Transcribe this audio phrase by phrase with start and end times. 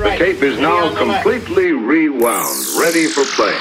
[0.00, 3.56] The tape is now completely rewound, ready for play.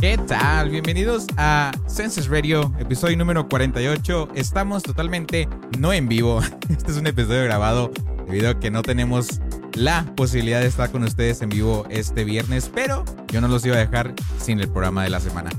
[0.00, 0.70] ¿Qué tal?
[0.70, 4.30] Bienvenidos a Census Radio, episodio número 48.
[4.34, 5.48] Estamos totalmente
[5.78, 6.40] no en vivo.
[6.68, 7.92] Este es un episodio grabado
[8.26, 9.40] debido a que no tenemos
[9.74, 13.76] la posibilidad de estar con ustedes en vivo este viernes, pero yo no los iba
[13.76, 15.50] a dejar sin el programa de la semana.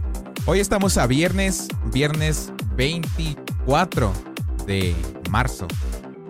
[0.45, 4.11] Hoy estamos a viernes, viernes 24
[4.67, 4.93] de
[5.29, 5.65] marzo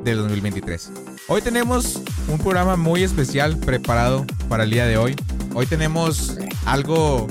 [0.04, 0.92] del 2023.
[1.28, 5.16] Hoy tenemos un programa muy especial preparado para el día de hoy.
[5.54, 7.28] Hoy tenemos algo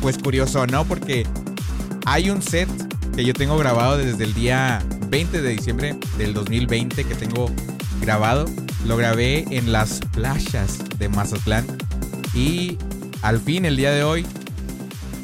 [0.00, 0.84] pues curioso, ¿no?
[0.84, 1.26] Porque
[2.06, 2.68] hay un set
[3.14, 7.50] que yo tengo grabado desde el día 20 de diciembre del 2020 que tengo
[8.00, 8.46] grabado.
[8.86, 11.66] Lo grabé en las playas de Mazatlán
[12.34, 12.78] y
[13.22, 14.26] al fin el día de hoy,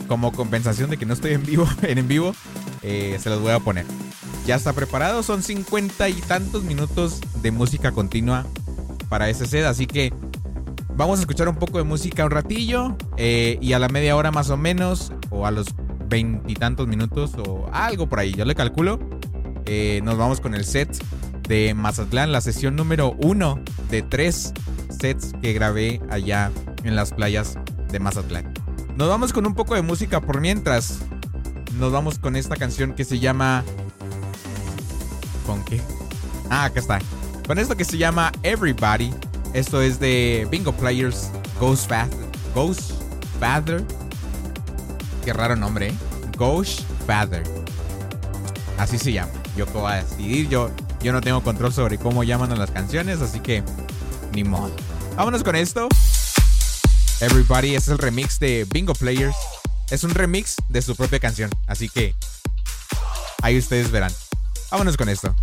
[0.08, 2.34] como compensación de que no estoy en vivo, en, en vivo,
[2.82, 3.86] eh, se los voy a poner.
[4.46, 8.46] Ya está preparado, son cincuenta y tantos minutos de música continua
[9.08, 10.12] para ese set, así que
[10.96, 14.30] Vamos a escuchar un poco de música un ratillo eh, y a la media hora
[14.30, 15.66] más o menos, o a los
[16.08, 18.98] veintitantos minutos o algo por ahí, yo le calculo.
[19.66, 20.88] eh, nos vamos con el set
[21.46, 24.54] de Mazatlán, la sesión número uno de tres
[24.88, 26.50] sets que grabé allá
[26.82, 27.58] en las playas
[27.92, 28.54] de Mazatlán.
[28.96, 31.00] Nos vamos con un poco de música por mientras.
[31.78, 33.64] Nos vamos con esta canción que se llama...
[35.46, 35.80] ¿Con qué?
[36.50, 36.98] Ah, acá está.
[37.46, 39.14] Con esto que se llama Everybody.
[39.54, 41.30] Esto es de Bingo Players
[41.60, 42.26] Ghost Father.
[42.54, 42.90] Ghost
[43.38, 43.84] Father.
[45.24, 45.94] Qué raro nombre, ¿eh?
[46.36, 47.42] Ghost Father.
[48.76, 49.32] Así se llama.
[49.56, 50.48] Yo a decidir.
[50.48, 50.70] Yo,
[51.02, 53.62] yo no tengo control sobre cómo llaman a las canciones, así que
[54.32, 54.74] ni modo.
[55.16, 55.88] Vámonos con esto.
[57.20, 59.36] Everybody es el remix de Bingo Players.
[59.90, 62.14] Es un remix de su propia canción, así que
[63.40, 64.12] ahí ustedes verán.
[64.70, 65.34] Vámonos con esto.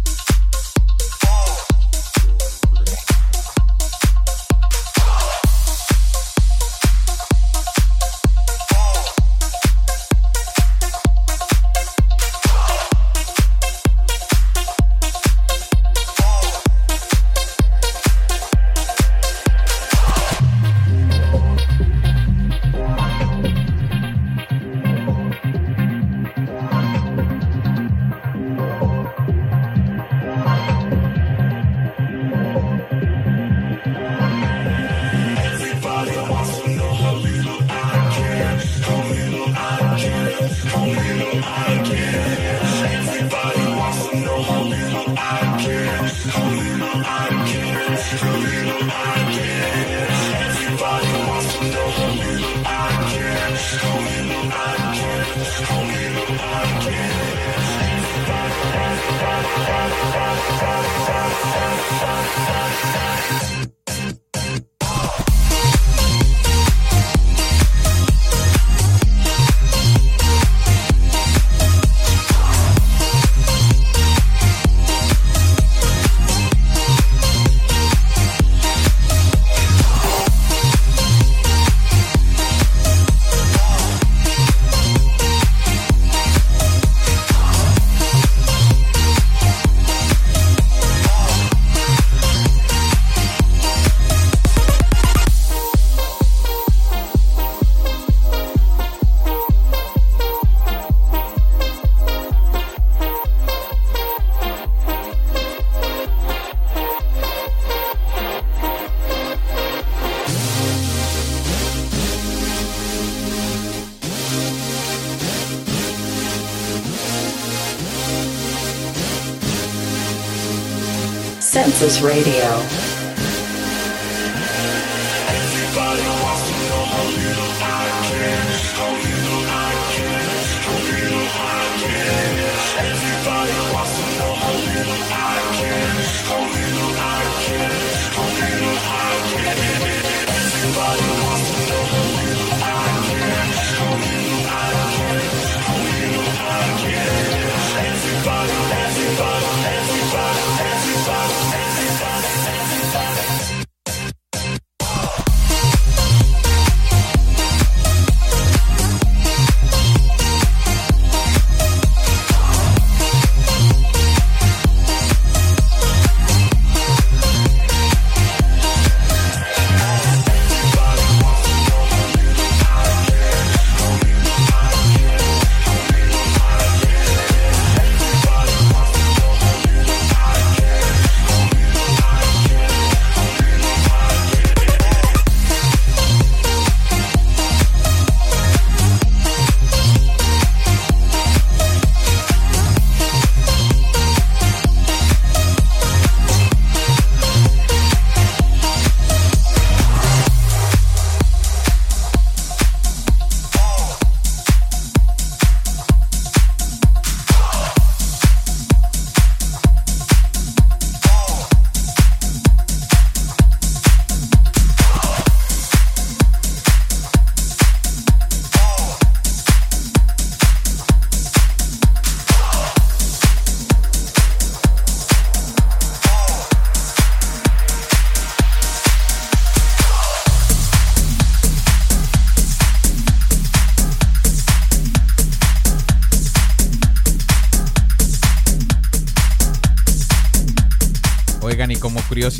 [121.83, 122.72] Census Radio.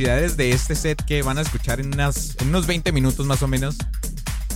[0.04, 3.48] Curiosidades de este set que van a escuchar en, unas, unos 20 minutos más o
[3.48, 3.78] menos,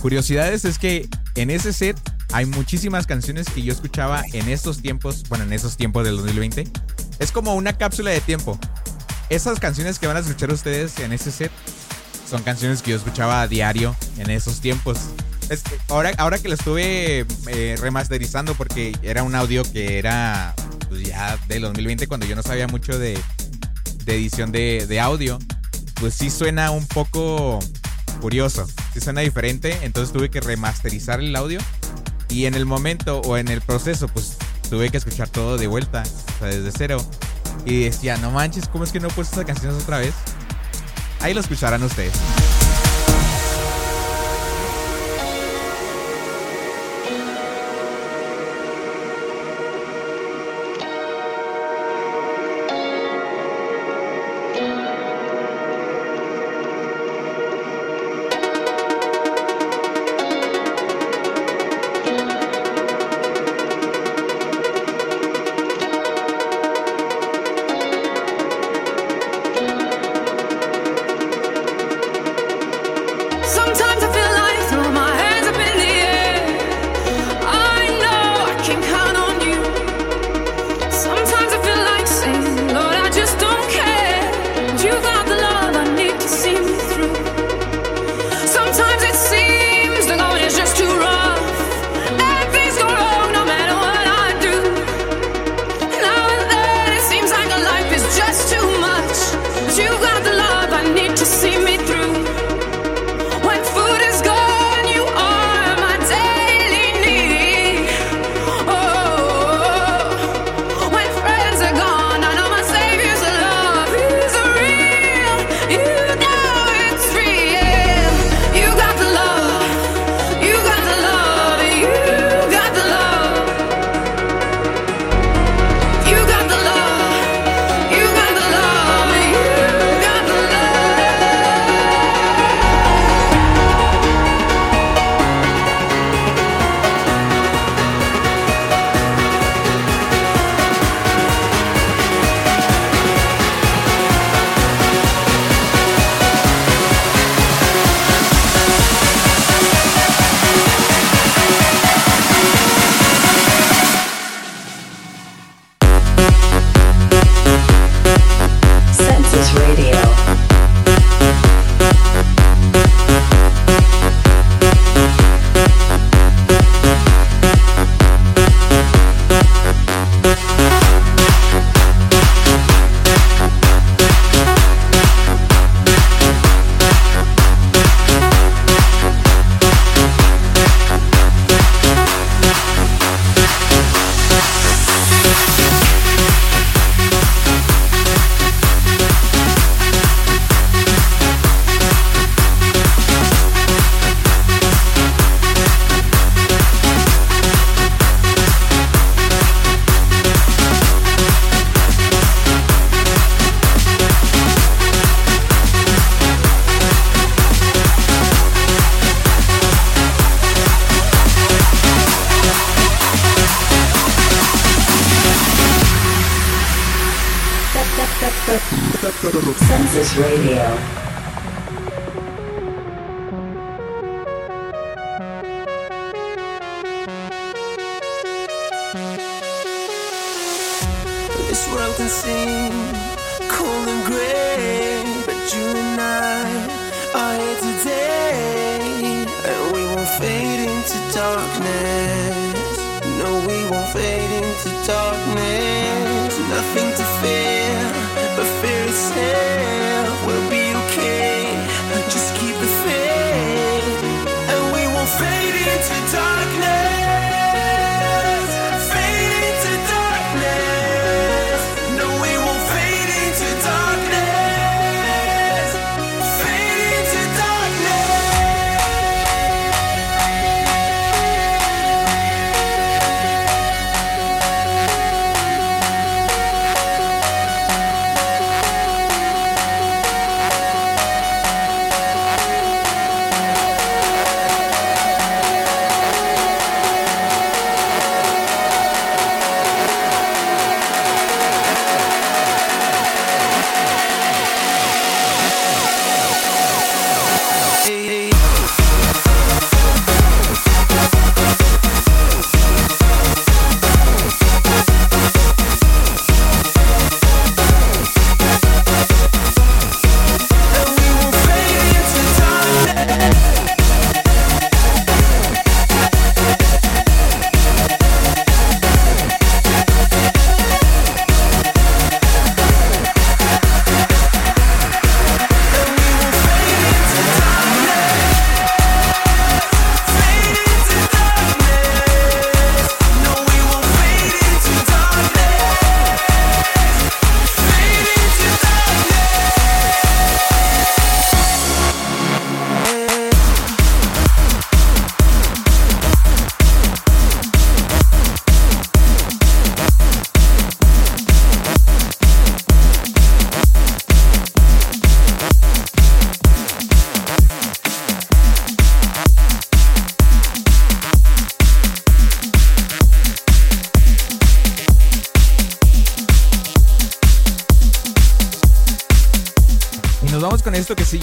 [0.02, 1.96] curiosidades es que en ese set
[2.34, 6.64] hay muchísimas canciones que yo escuchaba en estos tiempos, bueno, en esos tiempos del 2020.
[7.18, 8.58] Es como una cápsula de tiempo.
[9.30, 11.50] Esas canciones que van a escuchar ustedes en ese set
[12.28, 14.98] son canciones que yo escuchaba a diario en esos tiempos.
[15.88, 20.54] Ahora, ahora que lo estuve eh, remasterizando porque era un audio que era
[20.90, 23.18] pues, ya del 2020 cuando yo no sabía mucho de,
[24.08, 25.38] de edición de, de audio,
[26.00, 27.58] pues sí suena un poco
[28.22, 31.60] curioso, sí suena diferente, entonces tuve que remasterizar el audio
[32.30, 34.38] y en el momento o en el proceso pues
[34.70, 36.02] tuve que escuchar todo de vuelta,
[36.40, 37.04] desde cero.
[37.66, 40.14] Y decía, no manches, ¿cómo es que no he puesto esas canciones otra vez?
[41.20, 42.14] Ahí lo escucharán ustedes.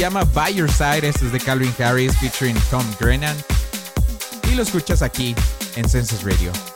[0.05, 1.07] llama By Your Side.
[1.07, 3.35] Esto es de Calvin Harris featuring Tom Grennan.
[4.51, 5.35] Y lo escuchas aquí
[5.75, 6.74] en Census Radio.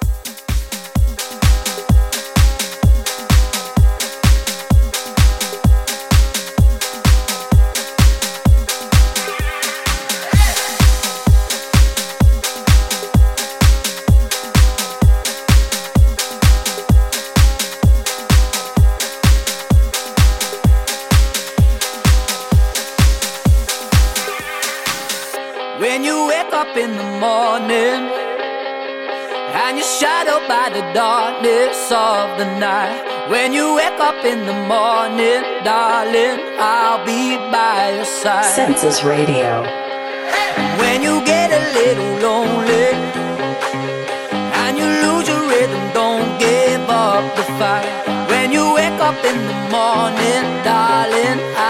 [31.92, 33.30] of the night.
[33.30, 38.54] When you wake up in the morning, darling, I'll be by your side.
[38.56, 39.64] Census Radio.
[40.82, 42.90] When you get a little lonely
[44.62, 47.90] and you lose your rhythm, don't give up the fight.
[48.30, 51.69] When you wake up in the morning, darling, I'll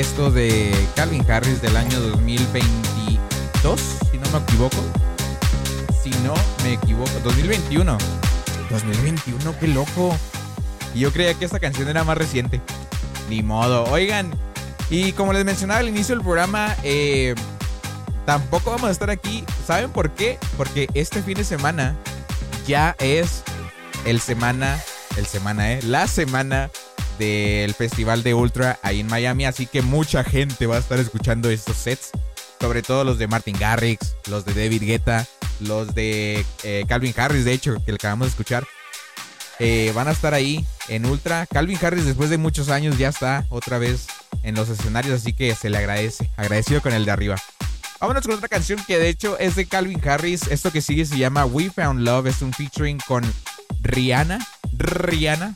[0.00, 4.78] esto de Calvin Harris del año 2022, si no me equivoco.
[6.02, 6.32] Si no
[6.64, 7.98] me equivoco, 2021.
[8.70, 10.16] 2021, qué loco.
[10.94, 12.62] Y yo creía que esta canción era más reciente.
[13.28, 13.84] Ni modo.
[13.92, 14.30] Oigan,
[14.88, 17.34] y como les mencionaba al inicio del programa, eh,
[18.24, 19.44] tampoco vamos a estar aquí.
[19.66, 20.38] ¿Saben por qué?
[20.56, 21.94] Porque este fin de semana
[22.66, 23.42] ya es
[24.06, 24.80] el semana,
[25.18, 25.80] el semana, ¿eh?
[25.82, 26.70] La semana
[27.20, 29.44] del Festival de Ultra ahí en Miami.
[29.44, 32.10] Así que mucha gente va a estar escuchando estos sets.
[32.60, 35.26] Sobre todo los de Martin Garrix, los de David Guetta,
[35.60, 38.66] los de eh, Calvin Harris, de hecho, que le acabamos de escuchar.
[39.58, 41.46] Eh, van a estar ahí en Ultra.
[41.46, 44.06] Calvin Harris después de muchos años ya está otra vez
[44.42, 46.30] en los escenarios, así que se le agradece.
[46.36, 47.36] Agradecido con el de arriba.
[48.00, 50.48] Vámonos con otra canción que de hecho es de Calvin Harris.
[50.48, 52.28] Esto que sigue se llama We Found Love.
[52.28, 53.22] Es un featuring con
[53.82, 54.38] Rihanna.
[54.72, 55.54] Rihanna.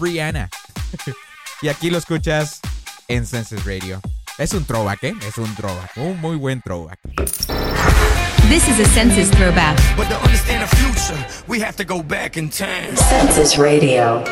[0.00, 0.50] Rihanna.
[1.62, 2.60] y aquí lo escuchas
[3.08, 4.00] en Senses Radio.
[4.38, 5.14] Es un throwback, ¿eh?
[5.26, 5.96] Es un throwback.
[5.96, 6.98] Un muy buen throwback.
[8.48, 9.76] This is a census throwback.
[9.96, 12.96] But to understand the future, we have to go back in time.
[12.96, 14.22] Census Radio.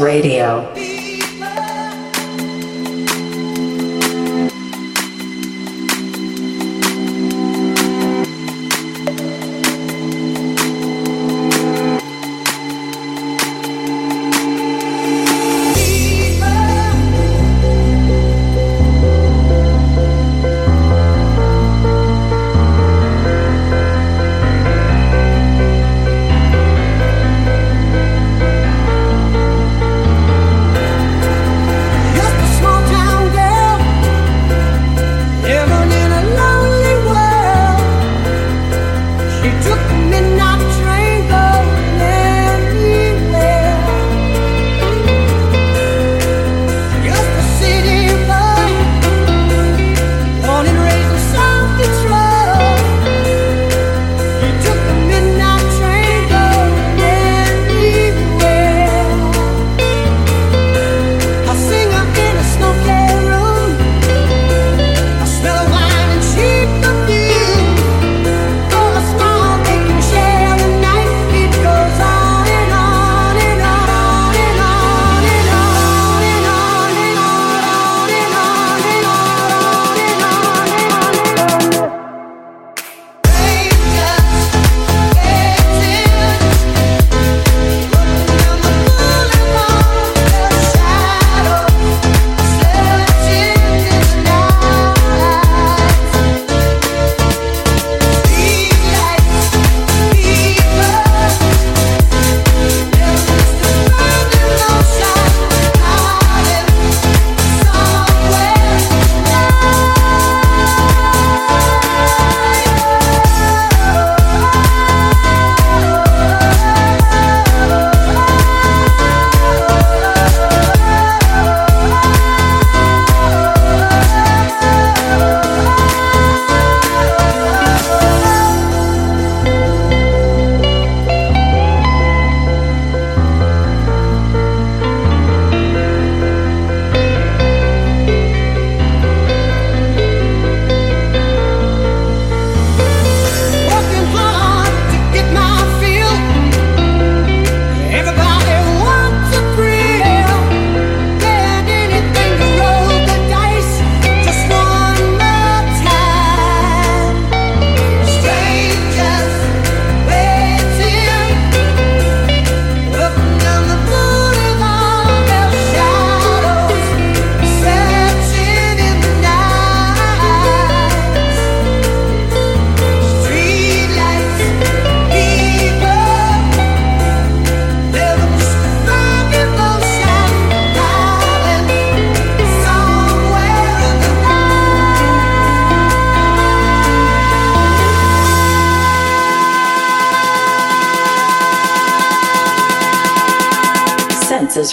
[0.00, 0.77] Radio.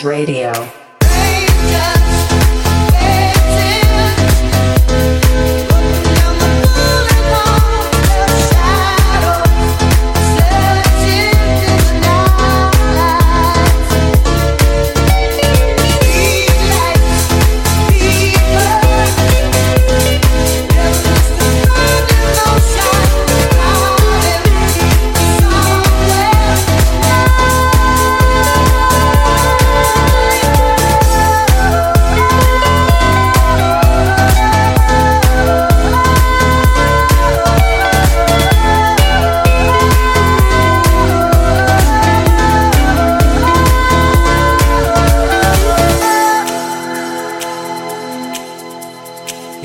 [0.06, 0.35] Radio.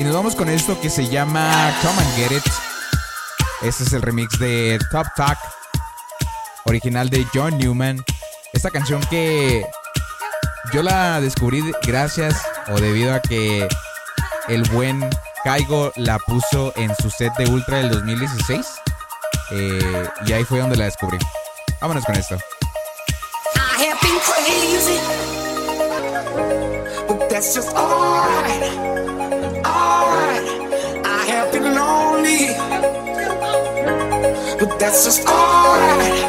[0.01, 2.43] Y nos vamos con esto que se llama Come and Get It.
[3.61, 5.37] Este es el remix de Top Talk,
[6.65, 8.03] original de John Newman.
[8.51, 9.63] Esta canción que
[10.73, 13.67] yo la descubrí gracias o debido a que
[14.47, 15.07] el buen
[15.43, 18.65] Caigo la puso en su set de Ultra del 2016.
[19.51, 21.19] Eh, y ahí fue donde la descubrí.
[21.79, 22.39] Vámonos con esto.
[27.73, 28.90] I
[34.81, 36.23] That's just alright,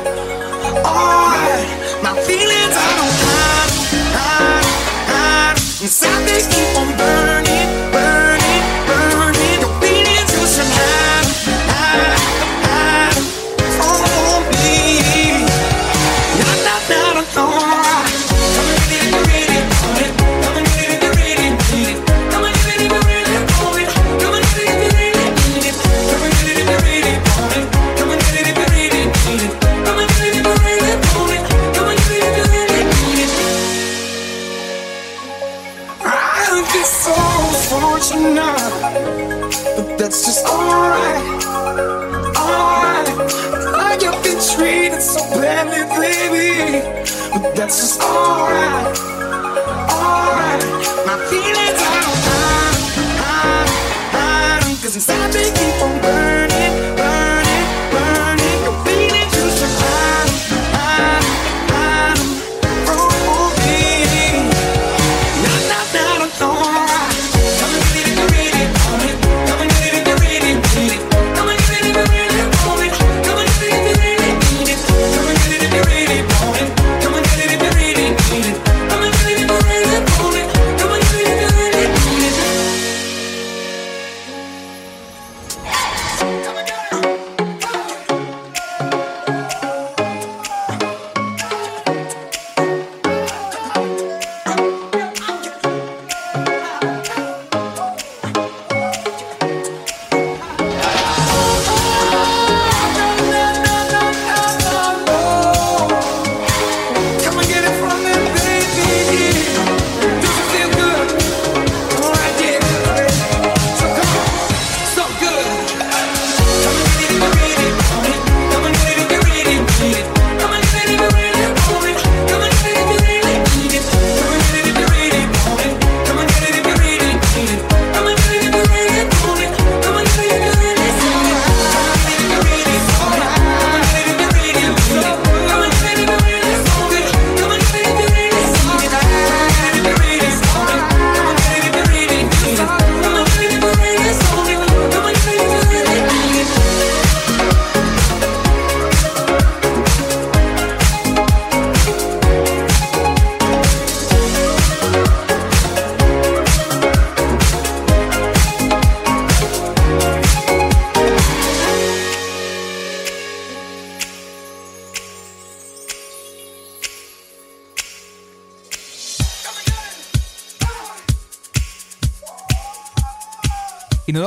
[0.84, 1.81] alright.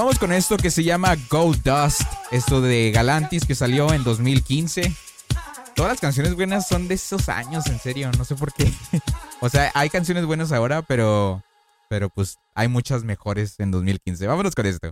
[0.06, 2.04] Vamos con esto que se llama Gold Dust.
[2.30, 4.94] Esto de Galantis que salió en 2015.
[5.76, 8.12] Todas las canciones buenas son de esos años, en serio.
[8.16, 8.72] No sé por qué.
[9.42, 11.42] o sea, hay canciones buenas ahora, pero.
[11.90, 14.28] Pero pues hay muchas mejores en 2015.
[14.28, 14.92] Vámonos con esto.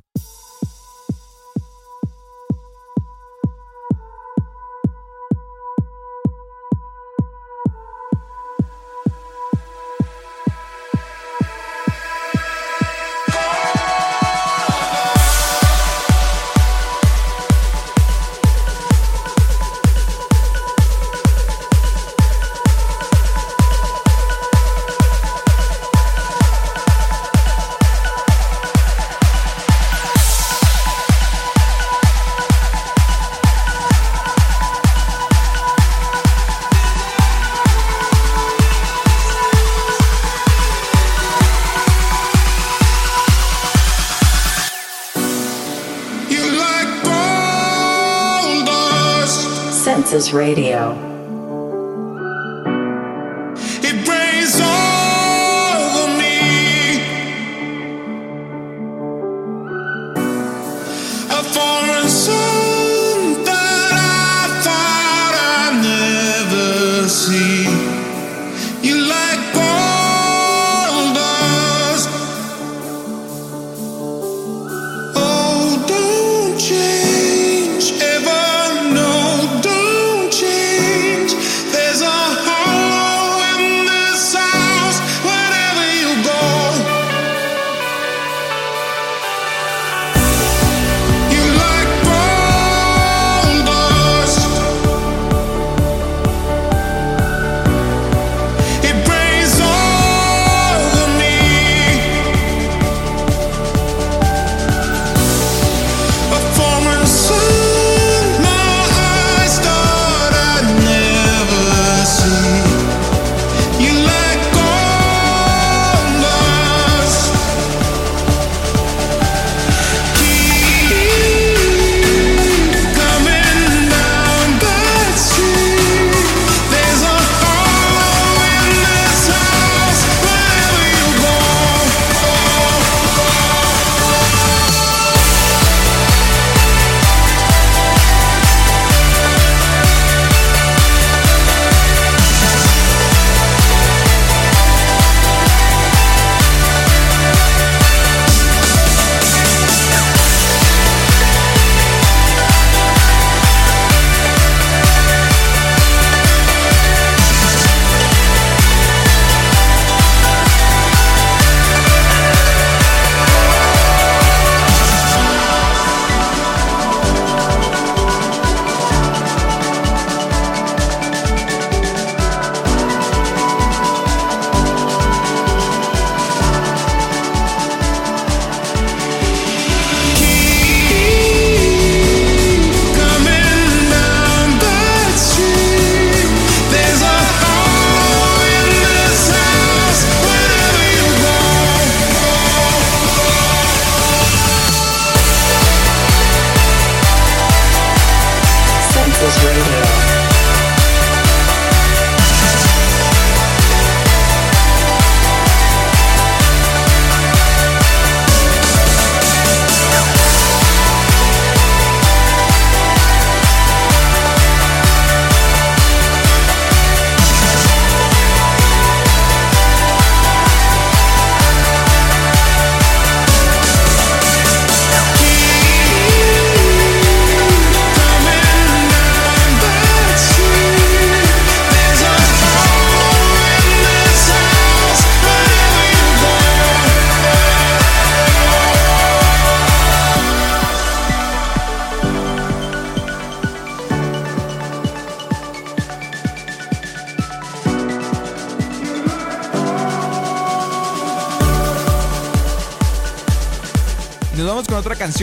[50.24, 50.32] Dust.
[50.32, 51.13] Census Radio.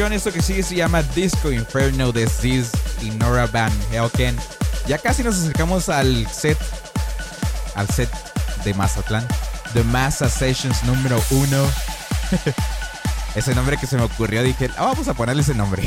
[0.09, 4.35] esto que sigue se llama Disco Inferno de Ziz y Nora Van Helken.
[4.89, 6.57] Ya casi nos acercamos al set,
[7.75, 8.09] al set
[8.65, 9.27] de Mazatlán,
[9.75, 11.71] The Massa Sessions número uno.
[13.35, 15.83] ese nombre que se me ocurrió, dije, ah, vamos a ponerle ese nombre.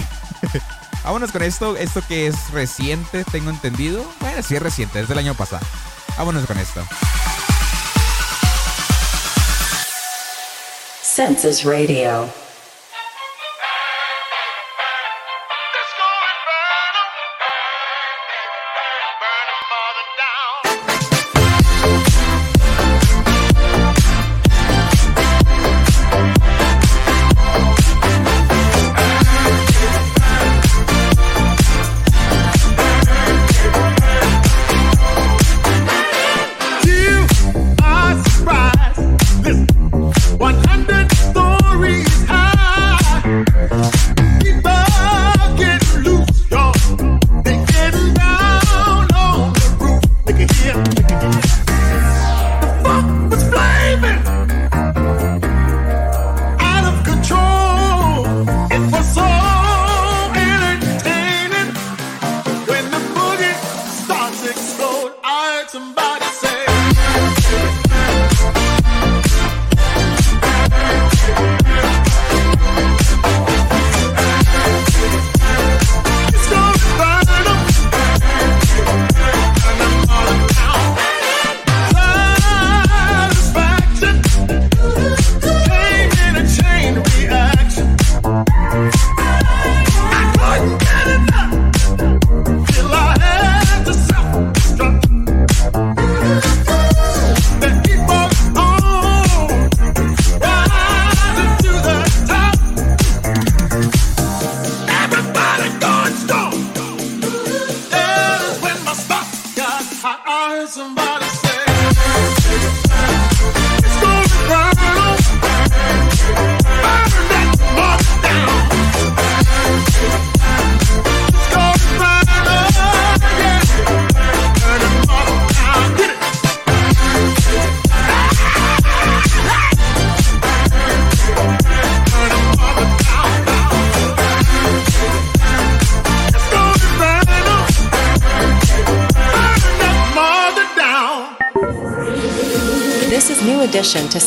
[1.03, 4.05] Vámonos con esto, esto que es reciente, tengo entendido.
[4.19, 5.65] Bueno, sí es reciente, es del año pasado.
[6.17, 6.85] Vámonos con esto.
[11.01, 12.42] Census Radio.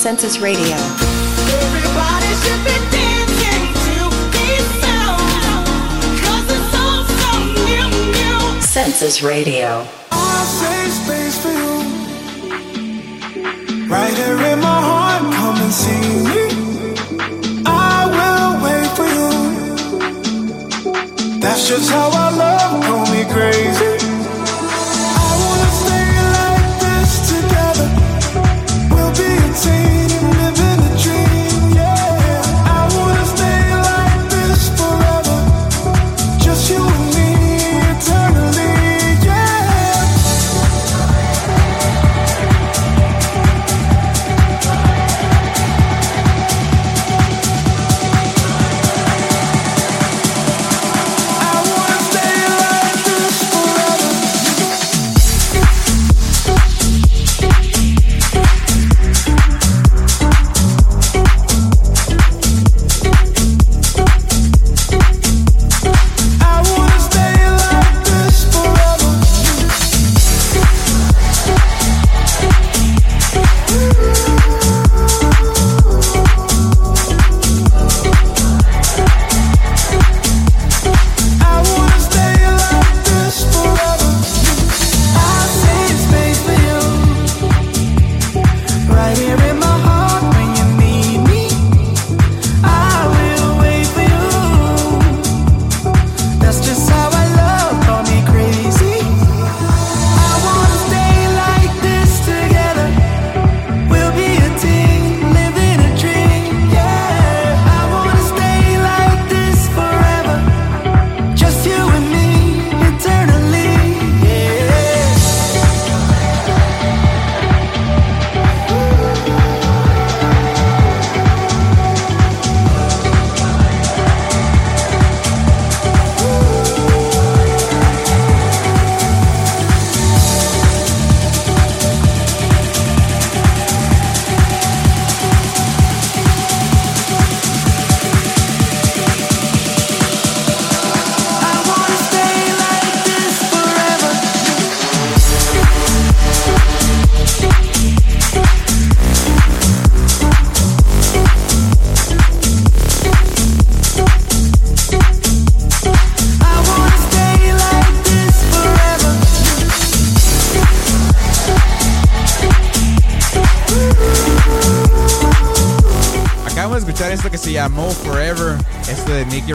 [0.06, 0.95] Census Radio.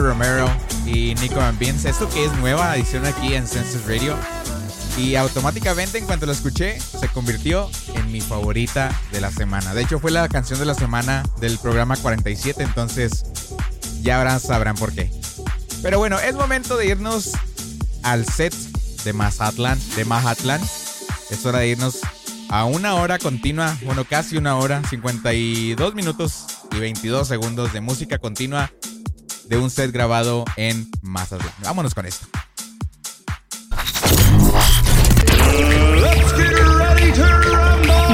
[0.00, 0.50] Romero
[0.86, 4.16] y Nico and Vince, esto que es nueva edición aquí en Census Radio.
[4.96, 9.74] Y automáticamente en cuanto lo escuché, se convirtió en mi favorita de la semana.
[9.74, 13.24] De hecho, fue la canción de la semana del programa 47, entonces
[14.02, 15.10] ya ahora sabrán por qué.
[15.82, 17.32] Pero bueno, es momento de irnos
[18.02, 18.54] al set
[19.04, 20.60] de Mazatlán, de Mazatlán.
[21.30, 22.00] Es hora de irnos
[22.48, 28.18] a una hora continua, bueno, casi una hora, 52 minutos y 22 segundos de música
[28.18, 28.70] continua
[29.52, 31.52] de un set grabado en Mazatlán.
[31.62, 32.26] Vámonos con esto.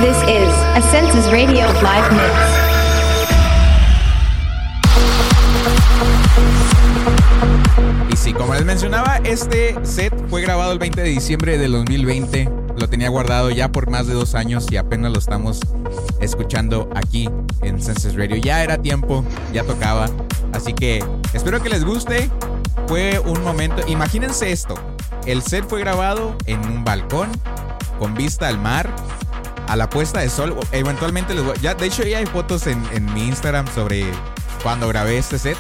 [0.01, 2.35] This is a Census Radio live mix.
[8.13, 12.51] Y sí, como les mencionaba, este set fue grabado el 20 de diciembre del 2020.
[12.77, 15.61] Lo tenía guardado ya por más de dos años y apenas lo estamos
[16.21, 17.31] escuchando aquí
[17.63, 18.35] en Census Radio.
[18.35, 20.11] Ya era tiempo, ya tocaba.
[20.53, 22.31] Así que espero que les guste.
[22.87, 24.75] Fue un momento, imagínense esto.
[25.27, 27.29] El set fue grabado en un balcón
[27.99, 28.91] con vista al mar,
[29.67, 30.57] a la puesta de sol.
[30.73, 34.07] Eventualmente les voy, ya, de hecho ya hay fotos en, en mi Instagram sobre
[34.63, 35.59] cuando grabé este set.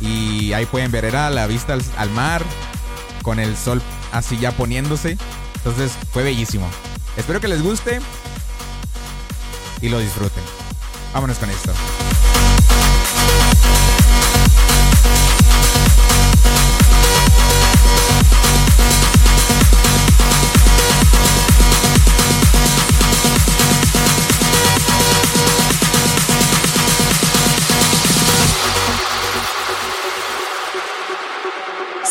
[0.00, 2.42] Y ahí pueden ver, era la vista al, al mar,
[3.22, 5.18] con el sol así ya poniéndose.
[5.56, 6.68] Entonces fue bellísimo.
[7.16, 8.00] Espero que les guste
[9.80, 10.42] y lo disfruten.
[11.12, 11.72] Vámonos con esto.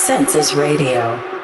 [0.06, 1.35] Census Radio.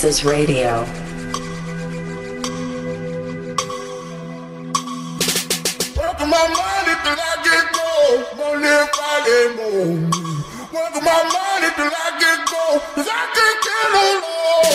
[0.00, 0.80] Census Radio.
[5.92, 8.24] Work my money till I get gold.
[8.40, 10.08] Money Friday morning.
[10.72, 12.80] Work my money till I get gold.
[12.96, 14.72] Cause I can't get no low.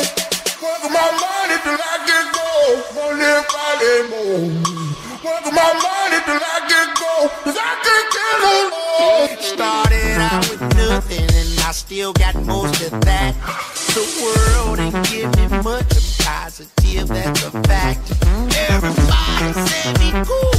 [0.61, 2.77] Work my money till I get gold.
[2.93, 4.61] Money Friday morning.
[5.25, 7.33] Work my money till I get gold.
[7.41, 9.25] Cause I can't get no low.
[9.41, 13.74] Started out with nothing and I still got most of that.
[13.95, 15.87] The world ain't give me much.
[15.95, 18.11] I'm positive, that's a fact.
[18.69, 20.54] Everybody say me cool,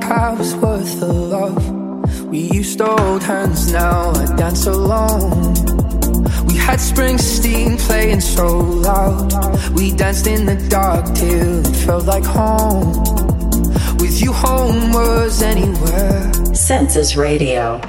[0.07, 2.27] halves worth of love.
[2.31, 5.53] We used to hold hands, now I dance alone.
[6.47, 9.33] We had Springsteen playing so loud.
[9.73, 12.89] We danced in the dark till it felt like home.
[13.99, 16.33] With you, home was anywhere.
[16.53, 17.79] Census Radio.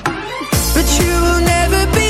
[0.75, 2.08] But you will never be.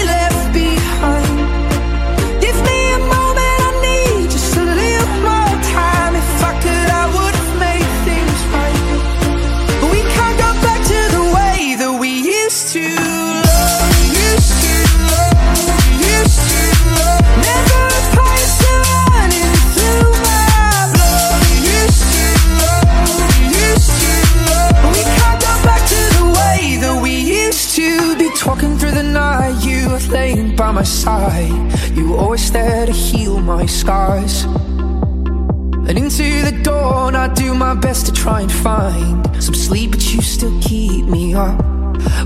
[30.59, 31.97] by my side.
[31.97, 34.43] You were always there to heal my scars.
[34.43, 40.03] And into the dawn, I do my best to try and find some sleep, but
[40.13, 41.63] you still keep me up.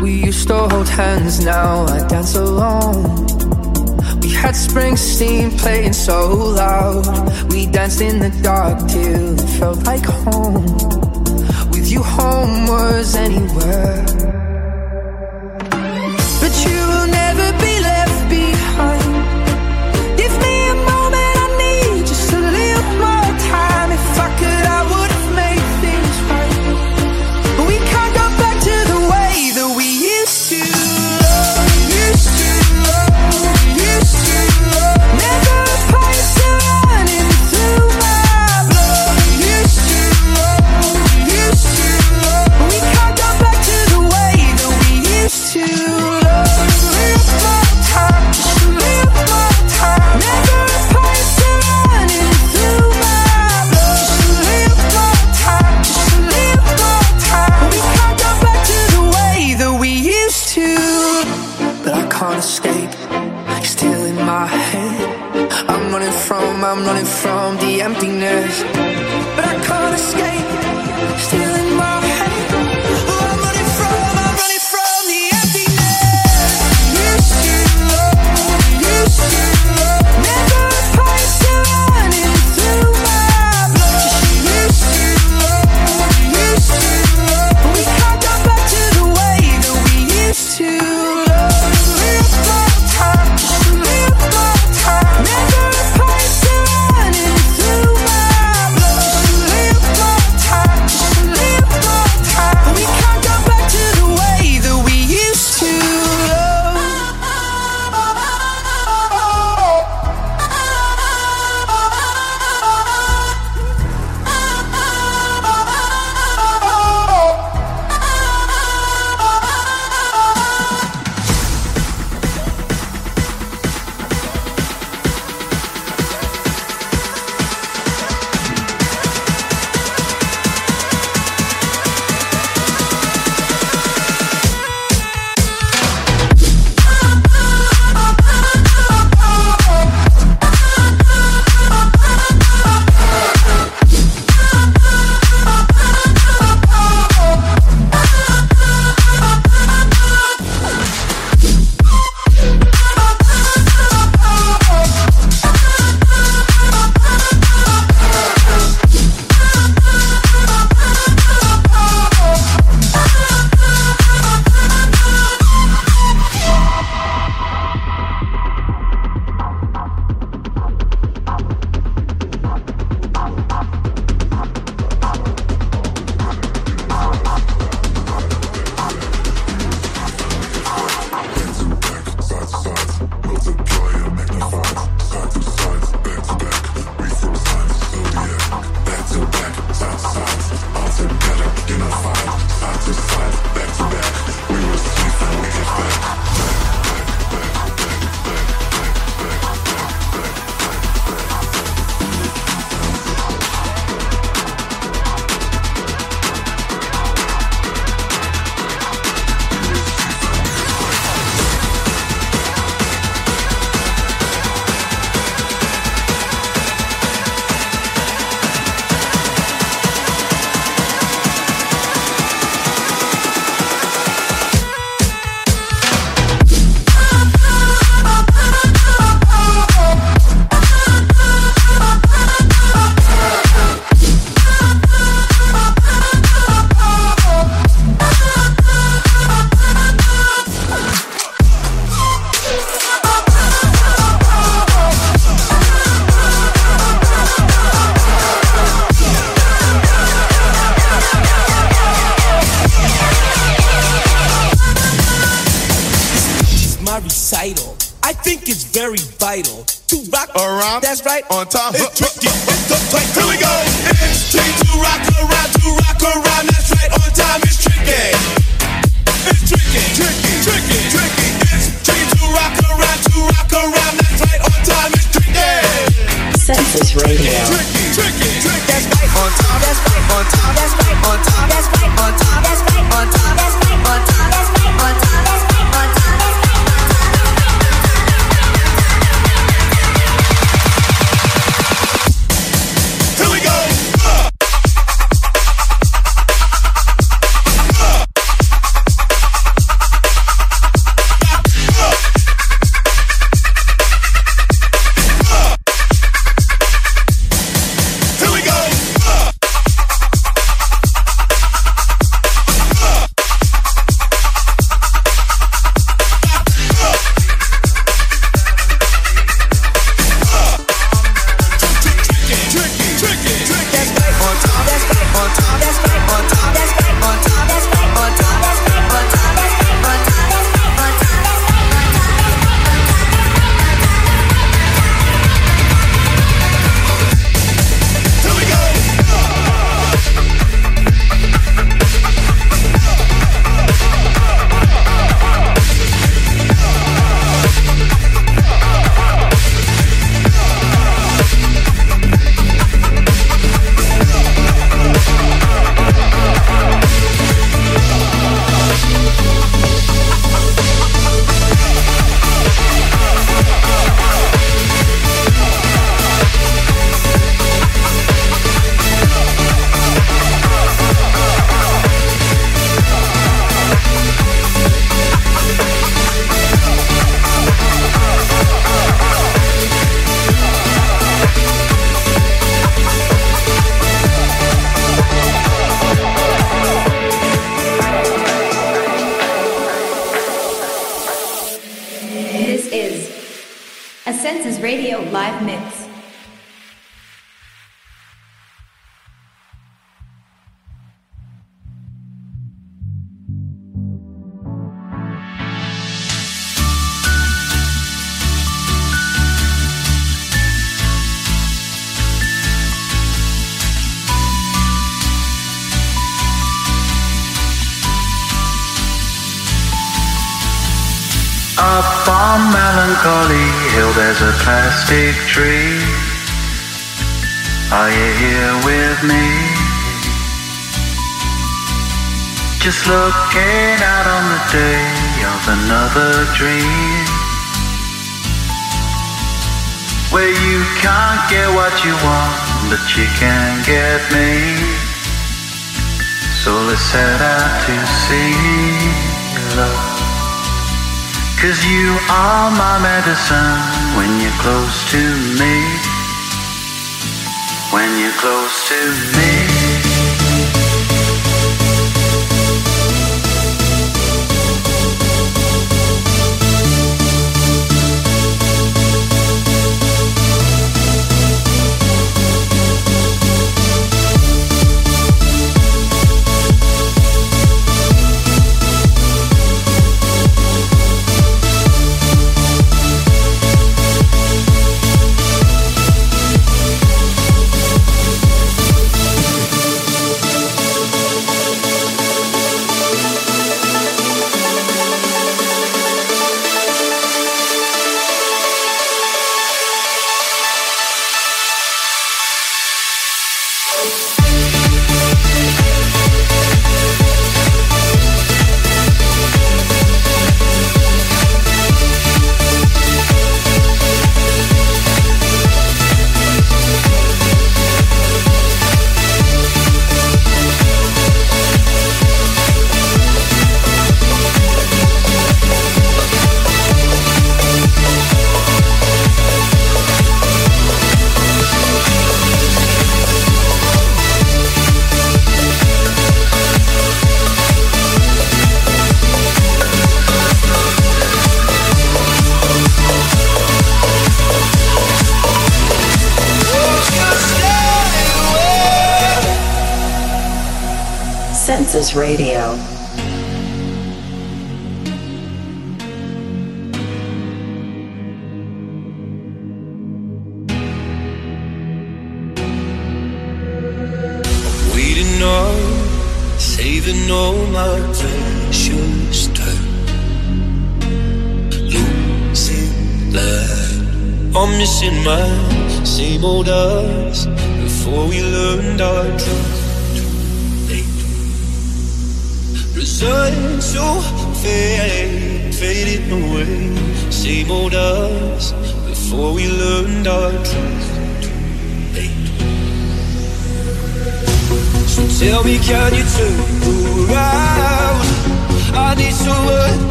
[0.00, 3.26] We used to hold hands, now I dance alone.
[4.20, 7.06] We had Springsteen playing so loud.
[7.50, 10.66] We danced in the dark till it felt like home.
[11.70, 14.17] With you, home was anywhere.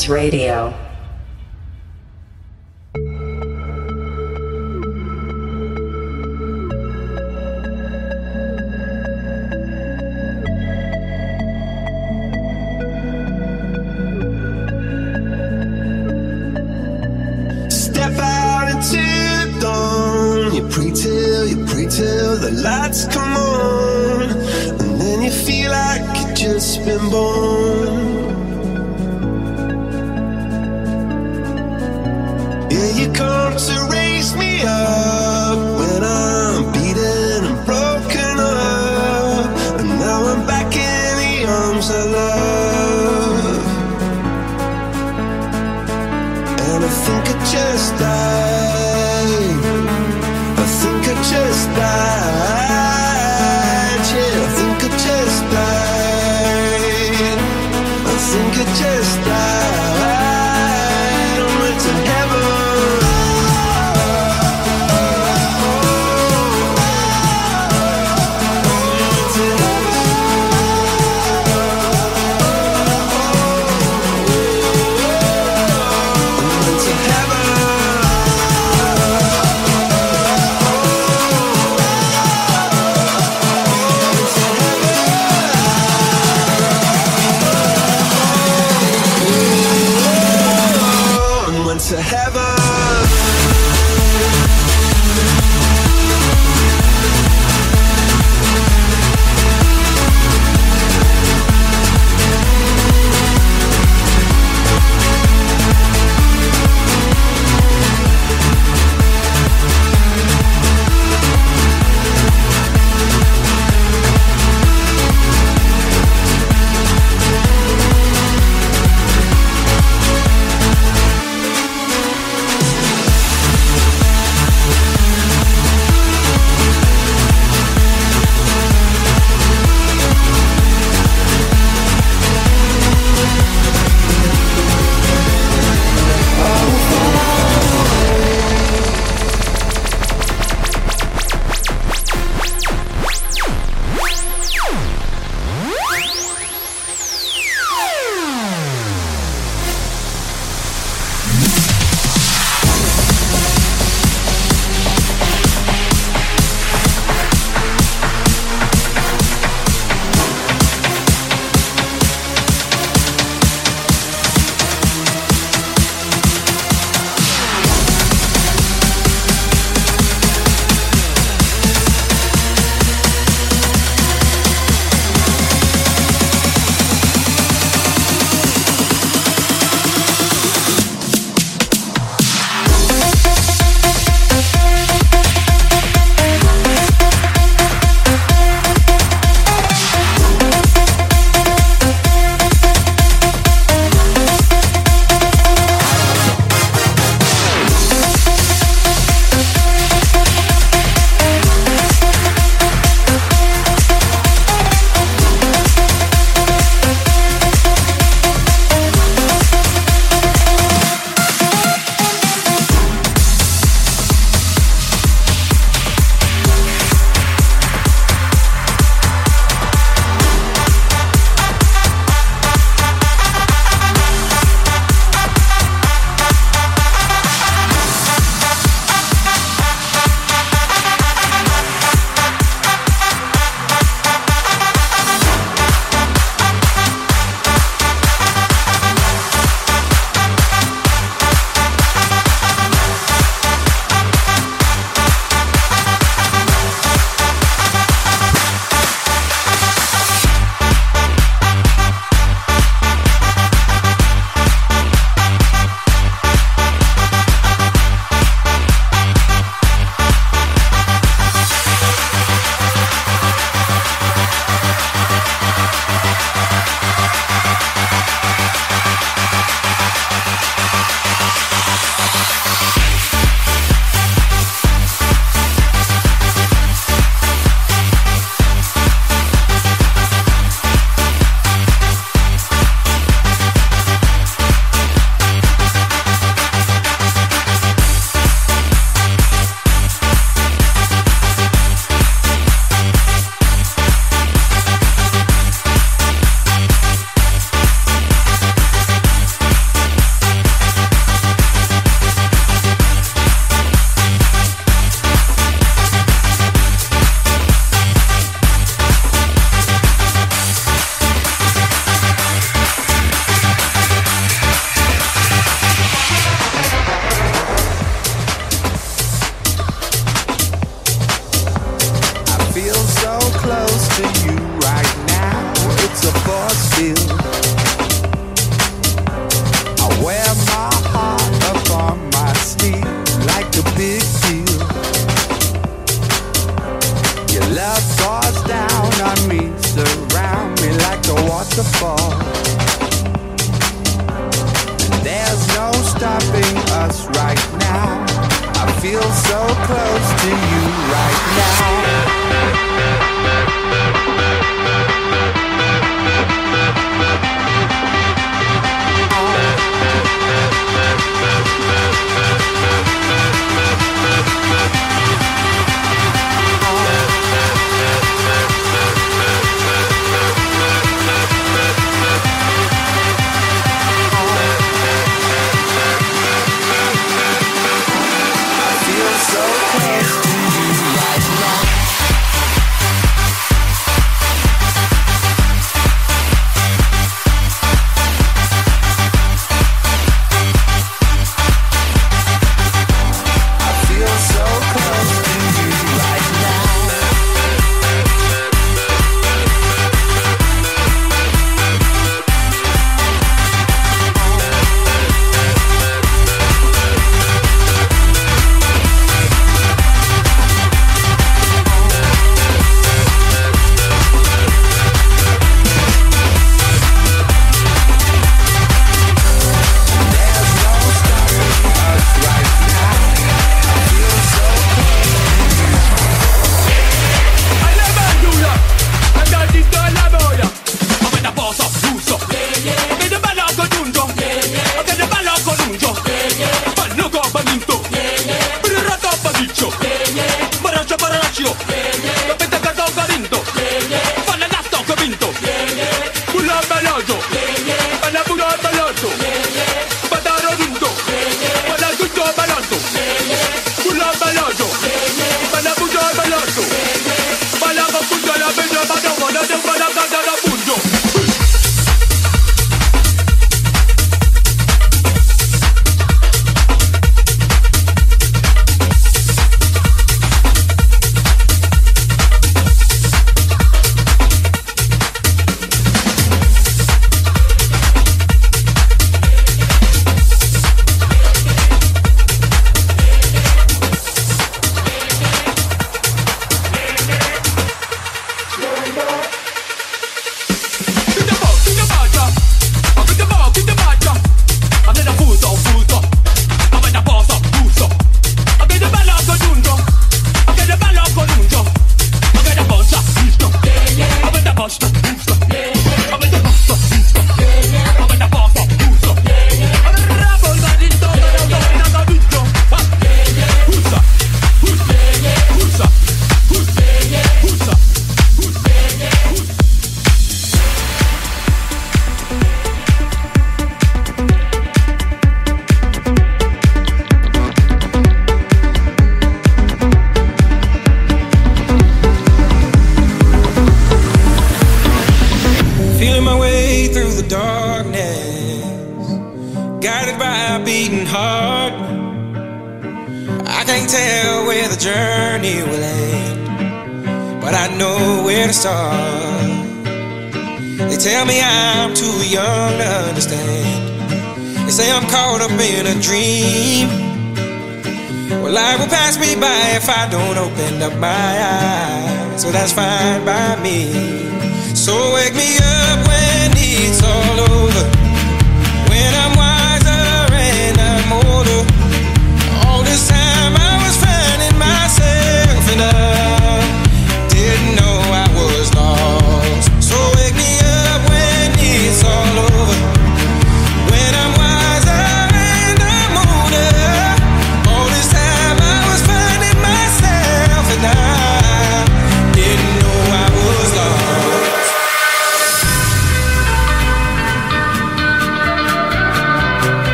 [0.00, 0.59] Census Radio.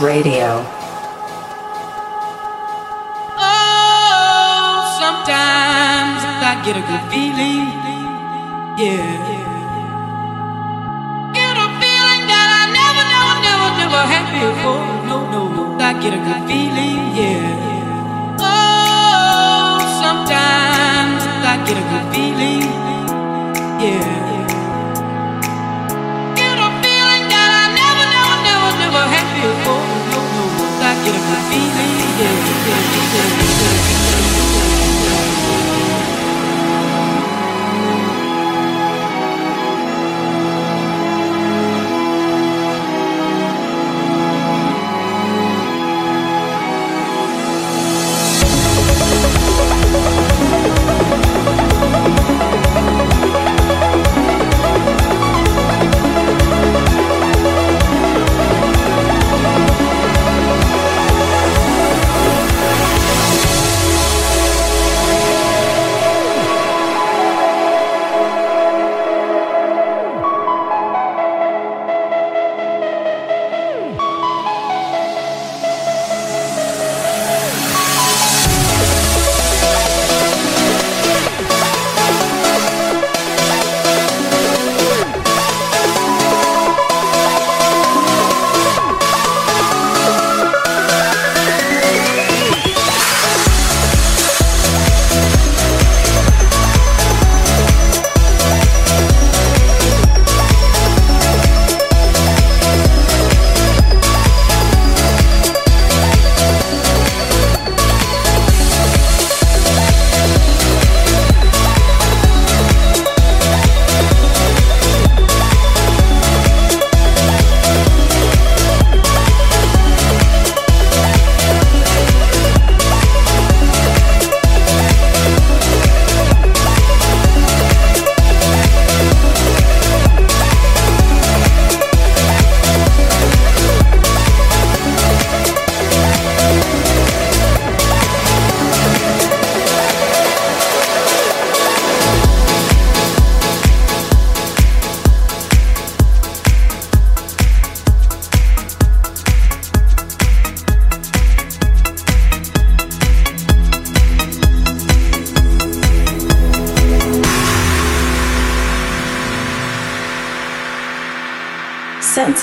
[0.00, 0.77] Radio.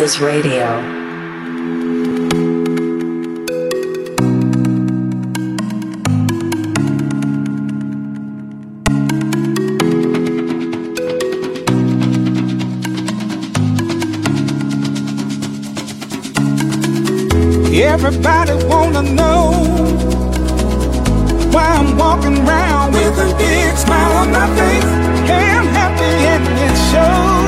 [0.06, 0.66] Voices Radio.
[17.74, 19.54] Everybody wanna know
[21.52, 24.84] why I'm walking around with a big smile on my face.
[25.28, 27.45] Hey, I'm happy and it shows.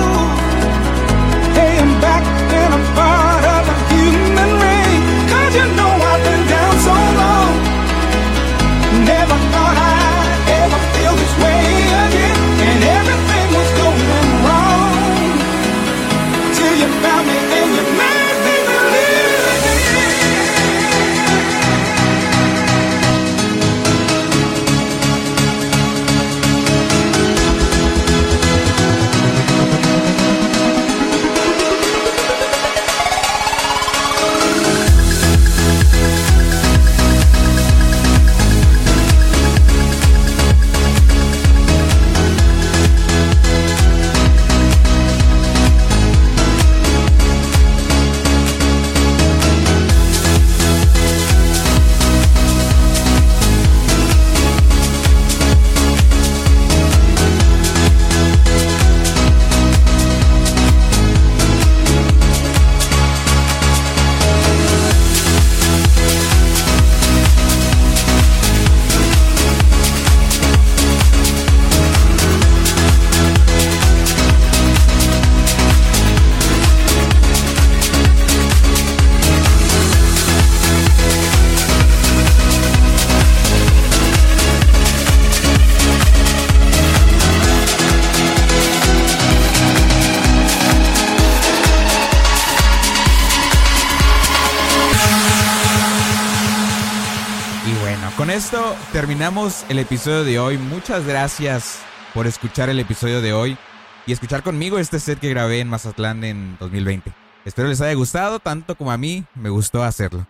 [99.67, 100.57] El episodio de hoy.
[100.57, 101.79] Muchas gracias
[102.13, 103.57] por escuchar el episodio de hoy
[104.05, 107.11] y escuchar conmigo este set que grabé en Mazatlán en 2020.
[107.43, 110.25] Espero les haya gustado tanto como a mí me gustó hacerlo.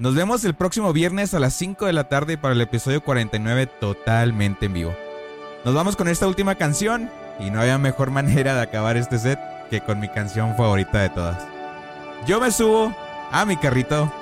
[0.00, 3.66] Nos vemos el próximo viernes a las 5 de la tarde para el episodio 49
[3.80, 4.96] totalmente en vivo.
[5.64, 7.08] Nos vamos con esta última canción
[7.38, 9.38] y no había mejor manera de acabar este set
[9.70, 11.46] que con mi canción favorita de todas.
[12.26, 12.92] Yo me subo
[13.30, 14.12] a mi carrito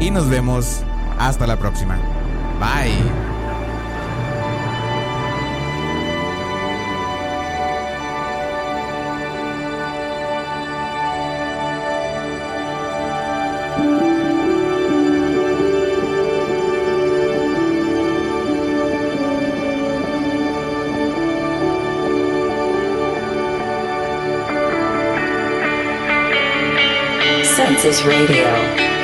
[0.00, 0.80] y nos vemos
[1.18, 2.23] hasta la próxima.
[2.64, 3.14] Bye.
[27.44, 29.03] Census Radio.